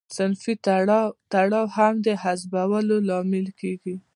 [0.17, 0.53] صنفي
[1.31, 3.95] تړاو هم د حذفولو لامل کیږي.